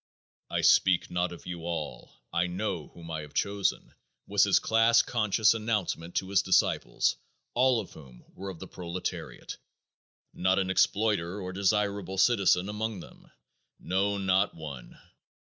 "I 0.49 0.61
speak 0.61 1.11
not 1.11 1.31
of 1.31 1.45
you 1.45 1.63
all; 1.63 2.09
I 2.33 2.47
know 2.47 2.87
whom 2.87 3.11
I 3.11 3.21
have 3.21 3.35
chosen," 3.35 3.93
was 4.25 4.45
his 4.45 4.57
class 4.57 5.03
conscious 5.03 5.53
announcement 5.53 6.15
to 6.15 6.29
his 6.29 6.41
disciples, 6.41 7.17
all 7.53 7.79
of 7.79 7.91
whom 7.93 8.23
were 8.33 8.49
of 8.49 8.57
the 8.57 8.67
proletariat, 8.67 9.57
not 10.33 10.57
an 10.57 10.71
exploiter 10.71 11.39
or 11.39 11.53
desirable 11.53 12.17
citizen 12.17 12.67
among 12.67 13.01
them. 13.01 13.29
No, 13.79 14.17
not 14.17 14.55
one! 14.55 14.99